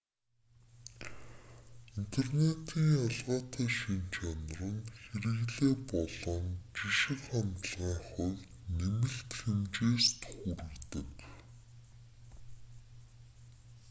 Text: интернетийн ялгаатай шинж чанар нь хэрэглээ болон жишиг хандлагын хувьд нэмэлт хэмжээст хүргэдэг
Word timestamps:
интернетийн 2.01 2.89
ялгаатай 3.05 3.69
шинж 3.79 4.05
чанар 4.15 4.61
нь 4.73 4.83
хэрэглээ 5.05 5.73
болон 5.91 6.45
жишиг 6.77 7.19
хандлагын 7.29 7.97
хувьд 8.09 8.45
нэмэлт 8.77 9.29
хэмжээст 9.39 10.19
хүргэдэг 10.31 11.11